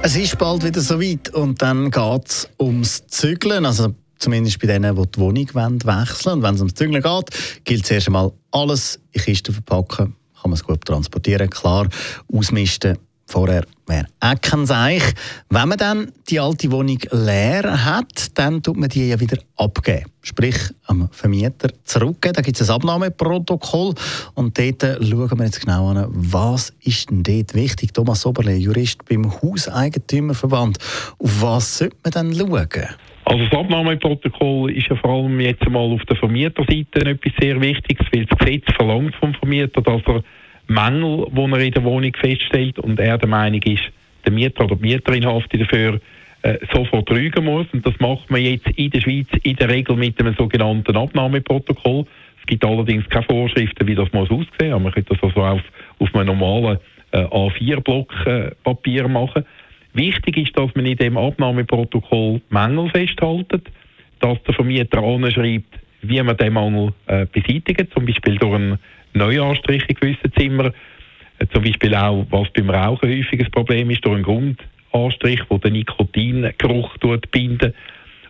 [0.00, 3.66] Es ist bald wieder soweit und dann geht es ums Zügeln.
[3.66, 6.38] Also zumindest bei denen, die die Wohnung wechseln wollen.
[6.38, 7.26] Und wenn es ums Zügeln geht,
[7.64, 10.16] gilt zuerst einmal alles in Kisten verpacken.
[10.40, 11.86] Kann man es gut transportieren, klar.
[12.32, 12.96] Ausmisten
[13.26, 15.02] vorher wäre auch kein Seich.
[15.50, 20.10] Wenn man dann die alte Wohnung leer hat, dann tut man die ja wieder abgeben.
[20.22, 22.34] Sprich, am Vermieter zurückgeben.
[22.34, 23.94] Da gibt es ein Abnahmeprotokoll.
[24.34, 27.92] Und dort schauen wir jetzt genau an, was ist denn dort wichtig.
[27.92, 30.78] Thomas Oberle, Jurist beim Hauseigentümerverband.
[31.18, 32.68] Auf was sollte man dann schauen?
[33.26, 38.06] Also das Abnahmeprotokoll ist ja vor allem jetzt einmal auf der Vermieterseite etwas sehr Wichtiges,
[38.12, 40.22] weil das Gesetz verlangt vom Vermieter, dass er
[40.66, 43.84] Mängel, die er in der Wohnung feststellt und er der Meinung ist,
[44.24, 46.00] der Mieter oder die Mieterin haftet dafür,
[46.42, 47.66] äh, sofort rügen muss.
[47.72, 52.06] Und das macht man jetzt in der Schweiz in der Regel mit einem sogenannten Abnahmeprotokoll.
[52.40, 54.82] Es gibt allerdings keine Vorschriften, wie das muss aussehen muss.
[54.82, 55.62] Man könnte das also auf,
[55.98, 56.78] auf einem normalen
[57.12, 59.44] äh, A4-Block äh, Papier machen.
[59.94, 63.52] Wichtig ist, dass man in dem Abnahmeprotokoll Mängel festhält,
[64.20, 68.78] dass der Vermieter anschreibt, wie man den Mangel äh, beseitigt, zum Beispiel durch einen
[69.12, 70.72] Neuanstrich in gewissen Zimmern.
[71.38, 75.58] Äh, zum Beispiel auch, was beim Rauchen häufig ein Problem ist, durch einen Grundanstrich, der
[75.58, 76.96] den Nikotingeruch
[77.30, 77.74] bindet.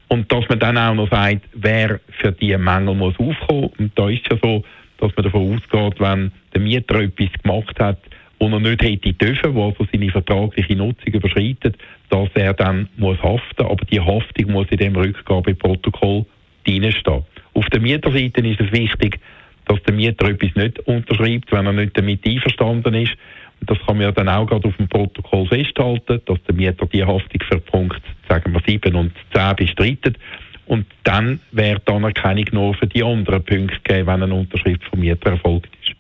[0.09, 3.71] Und dass man dann auch noch sagt, wer für diese Mängel muss aufkommen.
[3.79, 4.63] Und da ist es ja so,
[4.99, 7.99] dass man davon ausgeht, wenn der Mieter etwas gemacht hat,
[8.39, 11.77] wo er nicht hätte dürfen, wo also seine vertragliche Nutzung überschreitet,
[12.11, 13.65] dass er dann muss haften.
[13.65, 16.27] Aber die Haftung muss in dem Rückgabeprotokoll
[16.67, 17.25] drinstehen.
[17.55, 19.21] Auf der Mieterseite ist es wichtig,
[19.67, 23.13] dass der Mieter etwas nicht unterschreibt, wenn er nicht damit einverstanden ist.
[23.61, 26.87] Und das kann man ja dann auch gerade auf dem Protokoll festhalten, dass der Mieter
[26.87, 30.19] die Haftung für Punkt, sagen wir 7 und 10 bestreitet.
[30.67, 35.01] Und dann wäre die Anerkennung nur für die anderen Punkte gegeben, wenn eine Unterschrift vom
[35.01, 35.95] Mieter erfolgt ist.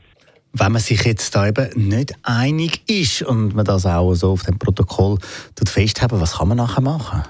[0.52, 4.44] Wenn man sich jetzt da eben nicht einig ist und man das auch so auf
[4.44, 5.18] dem Protokoll
[5.66, 7.22] festhält, was kann man nachher machen?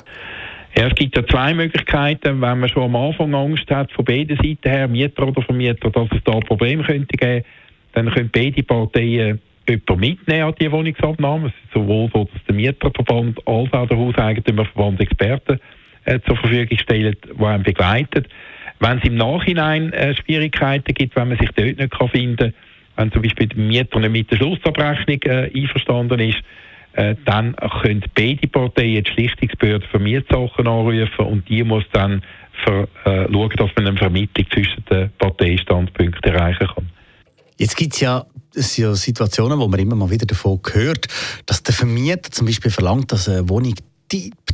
[0.77, 4.37] Ja, es gibt ja zwei Möglichkeiten, wenn man schon am Anfang Angst hat, von beiden
[4.37, 7.45] Seiten her, Mieter oder Vermieter, dass es da ein Problem könnte geben,
[7.93, 11.47] dann können beide Parteien jemanden mitnehmen an die Wohnungsabnahme.
[11.47, 15.61] Es ist sowohl so, dass der Mieterverband als auch der Hauseigentümerverband Experten
[16.07, 18.25] äh, zur Verfügung stellen, die einen begleiten.
[18.81, 22.55] Wenn es im Nachhinein äh, Schwierigkeiten gibt, wenn man sich dort nicht kann finden kann,
[22.97, 26.43] wenn zum Beispiel der Mieter nicht mit der Schlussabrechnung äh, einverstanden ist,
[26.95, 32.23] äh, dann können beide Parteien die Schlichtungsbehörde für Mietsachen anrufen und die muss dann
[32.65, 36.91] für, äh, schauen, dass man eine Vermittlung zwischen den Parteistandpunkten erreichen kann.
[37.59, 38.25] Jetzt gibt es ja,
[38.77, 41.07] ja Situationen, wo man immer mal wieder davon hört,
[41.47, 43.75] dass der Vermieter zum Beispiel verlangt, dass eine Wohnung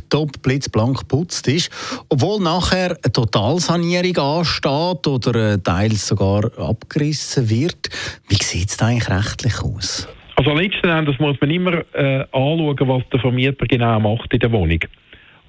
[0.09, 1.69] top blitzblank geputzt ist,
[2.09, 7.89] obwohl nachher eine Totalsanierung ansteht oder teils sogar abgerissen wird.
[8.27, 10.07] Wie sieht es eigentlich rechtlich aus?
[10.43, 14.51] Also letzten Endes muss man immer äh, anschauen, was der Vermieter genau macht in der
[14.51, 14.79] Wohnung.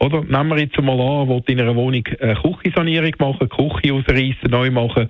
[0.00, 4.50] Oder nehmen wir jetzt mal an, will in einer Wohnung eine Küchensanierung machen, Küche ausreißen,
[4.50, 5.08] neu machen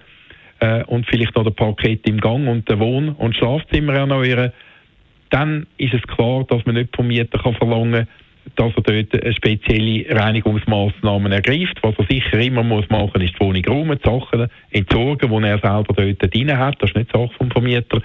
[0.61, 4.53] äh, und vielleicht noch ein Parkett im Gang und den Wohn- und Schlafzimmer erneuern.
[5.31, 8.09] Dann ist es klar, dass man nicht vom Mieter kann verlangen kann,
[8.55, 11.79] dass er dort spezielle Reinigungsmaßnahmen ergreift.
[11.83, 15.59] Was er sicher immer muss machen, ist die Wohnung räumen, die Sachen entsorgen, die er
[15.59, 16.81] selber dort drin hat.
[16.81, 18.01] Das ist nicht Sache vom Vermieter.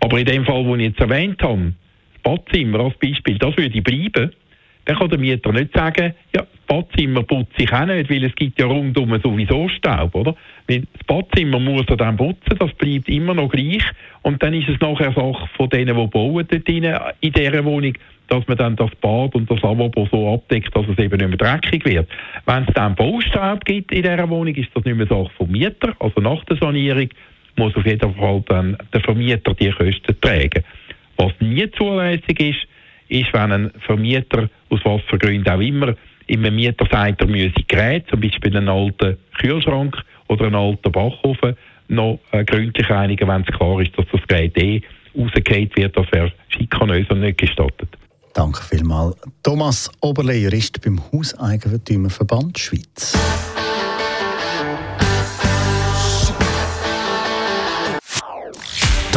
[0.00, 1.72] Aber in dem Fall, den ich jetzt erwähnt habe,
[2.14, 4.32] das Badzimmer als Beispiel, das würde bleiben,
[4.86, 8.34] dann kann der Mieter nicht sagen, ja, das Badzimmer putze ich auch nicht, weil es
[8.34, 10.34] gibt ja rundum sowieso Staub, oder?
[10.66, 13.84] Weil das Badzimmer muss er dann putzen, das bleibt immer noch gleich
[14.22, 17.92] und dann ist es nachher Sache von denen, die bauen dort rein, in dieser Wohnung,
[18.28, 21.36] dass man dann das Bad und das Lavabo so abdeckt, dass es eben nicht mehr
[21.36, 22.08] dreckig wird.
[22.46, 25.94] Wenn es dann Baustaub gibt in dieser Wohnung, ist das nicht mehr Sache vom Mieter,
[25.98, 27.08] also nach der Sanierung,
[27.56, 30.64] muss auf jeden Fall dann der Vermieter die Kosten tragen.
[31.16, 32.66] Was nie zulässig ist,
[33.08, 35.94] ist, wenn ein Vermieter, aus was für Gründen auch immer,
[36.28, 39.96] einem Mieter sagt, er müsse Geräte, zum Beispiel einen alten Kühlschrank
[40.28, 41.56] oder einen alten Backofen,
[41.88, 44.80] noch äh, gründlich einigen, wenn es klar ist, dass das Gerät eh
[45.18, 47.88] rausgekehrt wird, das wäre schikanös und nicht gestattet.
[48.32, 49.16] Danke vielmals.
[49.42, 53.18] Thomas Oberle, Jurist beim Hauseigentümerverband Schweiz.